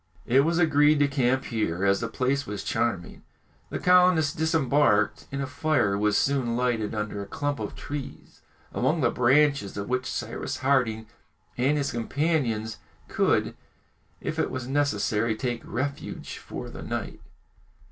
[0.25, 3.21] It was agreed to camp here, as the place was charming.
[3.69, 8.41] The colonists disembarked, and a fire was soon lighted under a clump of trees,
[8.73, 11.05] among the branches of which Cyrus Harding
[11.55, 12.79] and his companions
[13.09, 13.55] could,
[14.19, 17.21] if it was necessary, take refuge for the night.